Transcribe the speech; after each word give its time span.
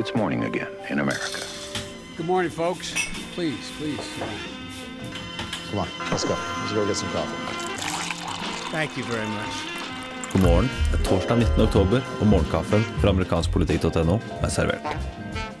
it's 0.00 0.14
morning 0.14 0.44
again 0.44 0.68
in 0.88 0.98
America. 0.98 1.42
Good 2.16 2.26
morning, 2.26 2.50
folks. 2.50 2.94
Please, 3.34 3.70
please. 3.78 4.00
Come 5.68 5.80
on, 5.80 5.88
let's 6.10 6.24
go. 6.24 6.34
Let's 6.60 6.72
go 6.72 6.86
get 6.86 6.96
some 6.96 7.10
coffee. 7.10 7.36
Thank 8.72 8.96
you 8.96 9.04
very 9.04 9.28
much. 9.28 9.54
God 10.32 10.42
morgen. 10.42 10.70
Det 10.90 11.00
er 11.00 11.04
torsdag 11.04 11.36
19. 11.36 11.60
oktober, 11.60 12.00
og 12.20 12.26
morgenkaffen 12.26 12.84
fra 13.00 13.10
amerikanskpolitikk.no 13.10 14.18
er 14.42 14.48
servert. 14.48 14.96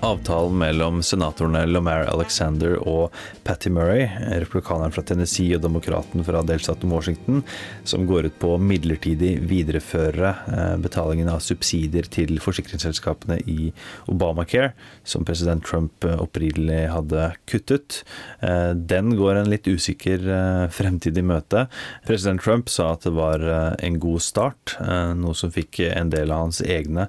Avtalen 0.00 0.58
mellom 0.58 1.02
senatorene 1.04 1.66
Lamar 1.68 2.06
Alexander 2.08 2.78
og 2.88 3.12
Patty 3.44 3.68
Murray, 3.68 4.06
republikaneren 4.40 4.94
fra 4.94 5.02
Tennessee 5.04 5.52
og 5.58 5.60
demokraten 5.60 6.24
fra 6.24 6.40
delstaten 6.46 6.88
Washington, 6.88 7.42
som 7.84 8.06
går 8.08 8.30
ut 8.30 8.38
på 8.40 8.54
å 8.54 8.60
midlertidig 8.64 9.34
videreføre 9.50 10.30
eh, 10.30 10.76
betalingen 10.80 11.28
av 11.28 11.42
subsidier 11.44 12.08
til 12.08 12.40
forsikringsselskapene 12.40 13.42
i 13.44 13.74
Obamacare, 14.08 14.72
som 15.04 15.26
president 15.28 15.66
Trump 15.68 16.08
eh, 16.08 16.16
opprinnelig 16.16 16.86
hadde 16.94 17.28
kuttet. 17.52 18.00
Eh, 18.40 18.72
den 18.72 19.12
går 19.20 19.42
en 19.42 19.52
litt 19.52 19.68
usikker 19.68 20.24
fremtid 20.72 21.20
i 21.20 21.26
møte. 21.26 21.66
President 22.08 22.40
Trump 22.40 22.72
sa 22.72 22.94
at 22.94 23.04
det 23.04 23.12
var 23.18 23.44
en 23.44 24.00
god 24.00 24.24
start, 24.24 24.76
noe 25.18 25.36
som 25.36 25.52
fikk 25.52 25.82
en 25.90 26.12
del 26.12 26.32
av 26.32 26.46
hans 26.46 26.60
egne 26.64 27.06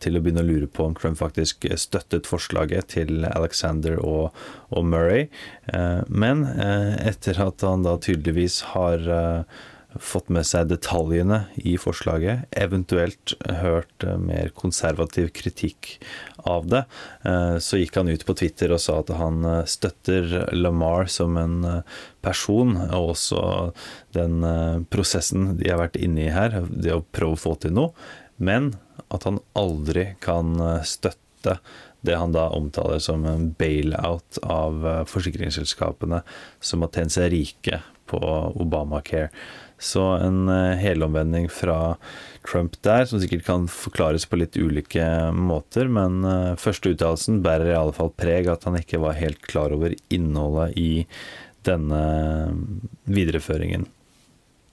til 0.00 0.16
å 0.16 0.22
begynne 0.22 0.42
å 0.44 0.46
lure 0.46 0.68
på 0.70 0.86
om 0.86 0.94
Trump 0.96 1.18
faktisk 1.20 1.66
støtter 1.76 2.05
støttet 2.06 2.28
forslaget 2.30 2.92
til 2.94 3.24
Alexander 3.26 3.98
og, 3.98 4.34
og 4.70 4.84
Murray. 4.86 5.28
Eh, 5.72 6.02
men 6.08 6.44
eh, 6.44 7.08
etter 7.08 7.40
at 7.42 7.62
han 7.62 7.82
da 7.82 7.96
tydeligvis 7.98 8.62
har 8.74 9.02
eh, 9.02 9.42
fått 9.96 10.28
med 10.28 10.44
seg 10.44 10.68
detaljene 10.68 11.46
i 11.56 11.76
forslaget, 11.80 12.46
eventuelt 12.52 13.32
hørt 13.62 14.04
mer 14.20 14.50
konservativ 14.52 15.30
kritikk 15.32 15.94
av 16.44 16.66
det, 16.68 16.82
så 17.64 17.80
gikk 17.80 17.96
han 17.96 18.10
ut 18.12 18.26
på 18.28 18.34
Twitter 18.36 18.74
og 18.76 18.82
sa 18.84 18.98
at 19.00 19.14
han 19.16 19.40
støtter 19.64 20.52
Lamar 20.52 21.08
som 21.08 21.38
en 21.40 21.56
person, 22.20 22.76
og 22.90 23.14
også 23.14 23.40
den 24.12 24.44
prosessen 24.92 25.54
de 25.56 25.72
har 25.72 25.80
vært 25.80 25.96
inne 25.96 26.26
i 26.26 26.34
her, 26.34 26.60
det 26.68 26.92
å 26.92 27.00
prøve 27.00 27.38
å 27.38 27.44
få 27.46 27.56
til 27.64 27.72
noe, 27.80 27.96
men 28.36 28.74
at 29.08 29.24
han 29.24 29.40
aldri 29.56 30.10
kan 30.20 30.60
støtte 30.84 31.56
det 32.06 32.16
han 32.18 32.34
da 32.34 32.48
omtaler 32.54 33.02
som 33.02 33.26
en 33.28 33.50
bailout 33.58 34.40
av 34.42 34.86
eh, 34.86 35.04
forsikringsselskapene 35.10 36.22
som 36.60 36.84
har 36.84 36.92
tjent 36.94 37.16
seg 37.16 37.30
rike 37.34 37.82
på 38.06 38.20
Obamacare. 38.54 39.30
Så 39.78 40.02
en 40.16 40.48
eh, 40.48 40.76
helomvending 40.80 41.48
fra 41.52 41.96
Trump 42.46 42.78
der, 42.86 43.04
som 43.04 43.20
sikkert 43.20 43.44
kan 43.48 43.66
forklares 43.68 44.24
på 44.26 44.38
litt 44.40 44.56
ulike 44.56 45.04
måter. 45.36 45.90
Men 45.92 46.22
eh, 46.24 46.54
første 46.60 46.94
uttalelsen 46.94 47.42
bærer 47.44 47.74
i 47.74 47.80
alle 47.80 47.96
fall 47.96 48.14
preg 48.16 48.48
at 48.52 48.64
han 48.68 48.78
ikke 48.80 49.02
var 49.02 49.18
helt 49.20 49.42
klar 49.44 49.74
over 49.76 49.96
innholdet 50.08 50.78
i 50.80 50.90
denne 51.66 52.00
videreføringen. 53.10 53.88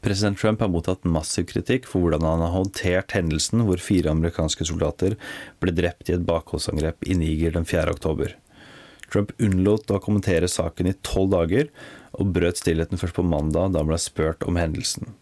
President 0.04 0.40
Trump 0.40 0.60
har 0.60 0.68
mottatt 0.68 1.06
massiv 1.08 1.46
kritikk 1.48 1.86
for 1.88 2.04
hvordan 2.04 2.26
han 2.28 2.42
har 2.44 2.52
håndtert 2.52 3.16
hendelsen 3.16 3.64
hvor 3.64 3.80
fire 3.80 4.12
amerikanske 4.12 4.68
soldater 4.68 5.16
ble 5.64 5.72
drept 5.76 6.12
i 6.12 6.18
et 6.18 6.26
bakholdsangrep 6.28 7.08
i 7.08 7.16
Niger 7.16 7.56
den 7.56 7.68
4. 7.70 7.94
oktober. 7.96 8.34
Trump 9.14 9.32
unnlot 9.40 9.92
å 9.94 10.02
kommentere 10.04 10.50
saken 10.52 10.90
i 10.90 10.96
tolv 11.06 11.32
dager, 11.32 11.70
og 12.20 12.34
brøt 12.36 12.60
stillheten 12.60 13.00
først 13.00 13.16
på 13.16 13.26
mandag 13.26 13.72
da 13.72 13.80
han 13.80 13.92
ble 13.94 14.00
spurt 14.02 14.44
om 14.44 14.60
hendelsen. 14.60 15.14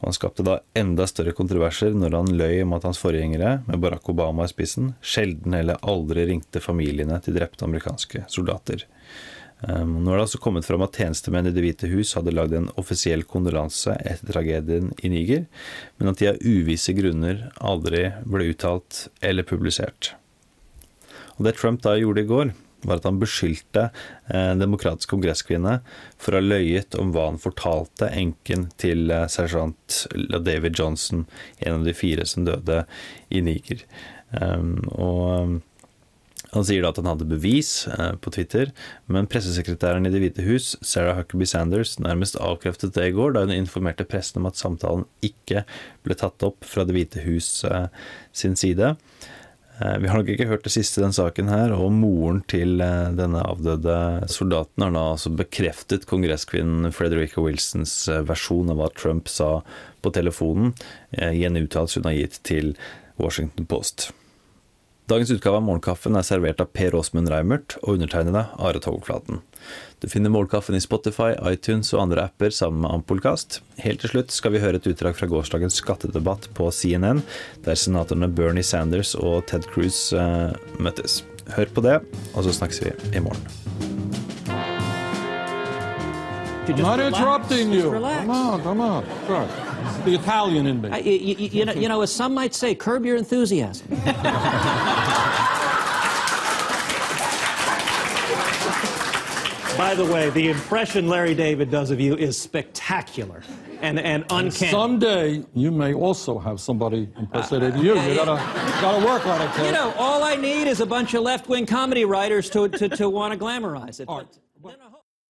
Og 0.00 0.08
han 0.08 0.16
skapte 0.16 0.46
da 0.46 0.60
enda 0.78 1.04
større 1.10 1.34
kontroverser 1.36 1.92
når 1.92 2.16
han 2.16 2.32
løy 2.40 2.62
om 2.64 2.72
at 2.78 2.86
hans 2.88 3.00
forgjengere, 3.02 3.58
med 3.66 3.82
Barack 3.82 4.08
Obama 4.08 4.46
i 4.48 4.52
spissen, 4.52 4.94
sjelden 5.04 5.58
eller 5.58 5.82
aldri 5.84 6.24
ringte 6.30 6.62
familiene 6.64 7.20
til 7.20 7.36
drepte 7.36 7.66
amerikanske 7.68 8.24
soldater. 8.32 8.86
Um, 9.68 9.98
nå 10.00 10.12
er 10.12 10.20
det 10.20 10.24
altså 10.24 10.40
kommet 10.40 10.64
fram 10.64 10.80
at 10.86 10.96
tjenestemenn 10.96 11.50
i 11.50 11.52
Det 11.52 11.64
hvite 11.64 11.90
hus 11.92 12.14
hadde 12.16 12.32
lagd 12.32 12.54
en 12.56 12.70
offisiell 12.80 13.26
kondolanse 13.28 13.92
etter 14.08 14.32
tragedien 14.32 14.88
i 15.04 15.10
Niger, 15.12 15.44
men 16.00 16.12
at 16.12 16.22
de 16.22 16.30
av 16.30 16.40
uvisse 16.40 16.94
grunner 16.96 17.50
aldri 17.60 18.06
ble 18.24 18.48
uttalt 18.54 19.06
eller 19.20 19.44
publisert. 19.44 20.14
Og 21.36 21.44
Det 21.44 21.56
Trump 21.60 21.84
da 21.84 21.96
gjorde 21.96 22.24
i 22.24 22.28
går, 22.28 22.52
var 22.88 23.00
at 23.00 23.06
han 23.08 23.20
beskyldte 23.20 23.88
en 24.30 24.54
eh, 24.54 24.58
demokratisk 24.60 25.12
kongresskvinne 25.12 25.80
for 26.20 26.32
å 26.32 26.40
ha 26.40 26.46
løyet 26.46 26.96
om 27.00 27.12
hva 27.12 27.26
han 27.28 27.40
fortalte 27.40 28.08
enken 28.16 28.68
til 28.80 29.12
eh, 29.12 29.26
sersjant 29.28 30.04
David 30.40 30.78
Johnson, 30.78 31.26
en 31.60 31.80
av 31.80 31.84
de 31.88 31.96
fire 31.96 32.24
som 32.28 32.46
døde 32.48 32.84
i 33.28 33.42
Niger. 33.44 33.84
Um, 34.30 34.78
og 34.94 35.60
han 36.54 36.66
sier 36.66 36.82
da 36.82 36.90
at 36.90 36.98
han 36.98 37.08
hadde 37.10 37.28
bevis 37.30 37.86
eh, 37.90 38.14
på 38.18 38.32
Twitter, 38.34 38.70
men 39.10 39.28
pressesekretæren 39.30 40.08
i 40.08 40.12
Det 40.12 40.22
hvite 40.22 40.46
hus, 40.46 40.72
Sarah 40.82 41.18
Huckaby 41.20 41.46
Sanders, 41.46 41.98
nærmest 42.02 42.38
avkreftet 42.42 42.96
det 42.96 43.10
i 43.10 43.14
går 43.14 43.36
da 43.36 43.44
hun 43.44 43.54
informerte 43.54 44.06
pressen 44.08 44.42
om 44.42 44.50
at 44.50 44.58
samtalen 44.58 45.06
ikke 45.26 45.64
ble 46.06 46.16
tatt 46.18 46.42
opp 46.46 46.66
fra 46.66 46.86
Det 46.86 46.96
hvite 46.96 47.22
hus 47.26 47.62
eh, 47.68 47.86
sin 48.34 48.58
side. 48.58 48.96
Eh, 49.78 49.96
vi 50.02 50.10
har 50.10 50.18
nok 50.18 50.32
ikke 50.34 50.48
hørt 50.50 50.66
det 50.66 50.74
siste 50.74 50.98
i 50.98 51.06
den 51.06 51.14
saken 51.14 51.52
her, 51.52 51.76
og 51.76 51.94
moren 51.94 52.42
til 52.50 52.82
denne 52.82 53.46
avdøde 53.46 54.26
soldaten 54.32 54.88
har 54.88 54.96
da 54.96 55.06
altså 55.14 55.30
bekreftet 55.30 56.08
kongresskvinnen 56.10 56.90
Frederica 56.96 57.44
Wilsons 57.46 57.94
versjon 58.26 58.74
av 58.74 58.82
hva 58.82 58.90
Trump 58.98 59.30
sa 59.30 59.60
på 60.02 60.10
telefonen 60.16 60.74
i 61.14 61.44
en 61.46 61.60
uttalelse 61.60 62.00
hun 62.00 62.10
har 62.10 62.18
gitt 62.18 62.40
til 62.48 62.74
Washington 63.20 63.68
Post. 63.70 64.10
Dagens 65.10 65.30
utgave 65.30 65.58
av 65.58 65.64
Morgenkaffen 65.66 66.14
er 66.14 66.22
servert 66.22 66.60
av 66.62 66.68
Per 66.70 66.94
Åsmund 66.94 67.26
Reimert 67.32 67.74
og 67.80 67.96
undertegnede 67.96 68.44
Are 68.62 68.78
Togflaten. 68.78 69.40
Du 69.98 70.06
finner 70.06 70.30
Morgenkaffen 70.30 70.76
i 70.78 70.82
Spotify, 70.84 71.32
iTunes 71.50 71.90
og 71.96 72.04
andre 72.04 72.28
apper 72.28 72.54
sammen 72.54 72.84
med 72.84 72.94
Ampolkast. 72.94 73.58
Helt 73.82 74.04
til 74.04 74.12
slutt 74.12 74.30
skal 74.30 74.54
vi 74.54 74.60
høre 74.62 74.78
et 74.78 74.86
utdrag 74.86 75.18
fra 75.18 75.26
gårsdagens 75.32 75.80
skattedebatt 75.82 76.46
på 76.54 76.70
CNN, 76.70 77.24
der 77.66 77.80
senatorene 77.82 78.30
Bernie 78.30 78.62
Sanders 78.62 79.16
og 79.18 79.48
Ted 79.50 79.66
Cruz 79.74 80.12
eh, 80.14 80.54
møttes. 80.78 81.24
Hør 81.56 81.74
på 81.74 81.82
det, 81.88 81.98
og 82.30 82.46
så 82.46 82.54
snakkes 82.60 82.84
vi 82.86 82.94
i 83.10 83.24
morgen. 83.26 83.42
I'm 86.70 86.82
not 86.82 87.00
interrupting 87.00 87.72
you. 87.72 87.90
Come 87.90 88.30
on, 88.30 88.62
come 88.62 88.80
on. 88.80 89.04
Sure. 89.26 89.48
The 90.04 90.14
Italian 90.14 90.66
in 90.66 90.80
me. 90.80 90.88
I, 90.90 90.98
you, 90.98 91.34
you, 91.36 91.64
know, 91.64 91.72
you 91.72 91.88
know, 91.88 92.00
as 92.02 92.12
some 92.12 92.32
might 92.32 92.54
say, 92.54 92.74
curb 92.74 93.04
your 93.04 93.16
enthusiasm. 93.16 93.88
By 99.80 99.94
the 99.94 100.04
way, 100.04 100.28
the 100.28 100.50
impression 100.50 101.08
Larry 101.08 101.34
David 101.34 101.70
does 101.70 101.90
of 101.90 101.98
you 101.98 102.14
is 102.14 102.38
spectacular 102.38 103.42
and, 103.80 103.98
and 103.98 104.26
uncanny. 104.28 104.70
Someday 104.70 105.42
you 105.54 105.70
may 105.70 105.94
also 105.94 106.38
have 106.38 106.60
somebody 106.60 107.08
impersonating 107.16 107.80
uh, 107.80 107.82
you. 107.82 107.98
You 107.98 108.14
gotta, 108.14 108.36
gotta 108.82 109.06
work 109.06 109.24
on 109.24 109.40
it. 109.40 109.50
Ted. 109.54 109.64
You 109.64 109.72
know, 109.72 109.94
all 109.96 110.22
I 110.22 110.36
need 110.36 110.68
is 110.68 110.80
a 110.80 110.86
bunch 110.86 111.14
of 111.14 111.22
left-wing 111.22 111.64
comedy 111.64 112.04
writers 112.04 112.50
to, 112.50 112.68
to, 112.68 112.90
to 112.90 113.08
want 113.08 113.32
to 113.32 113.38
glamorize 113.42 114.00
it. 114.00 114.04
Art. 114.06 114.38
But, 114.62 114.78